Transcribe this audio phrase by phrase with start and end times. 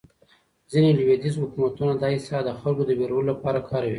[0.71, 3.89] ځینې لویدیځ حکومتونه دا اصطلاح د خلکو د وېرولو لپاره کاروي.